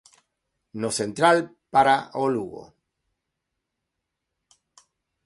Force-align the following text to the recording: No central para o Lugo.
No 0.81 0.89
central 0.99 1.37
para 1.73 1.95
o 2.23 2.25
Lugo. 2.35 2.63